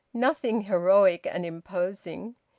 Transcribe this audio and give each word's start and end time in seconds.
Nothing 0.15 0.63
heroic 0.63 1.27
and 1.27 1.45
imposing! 1.45 2.35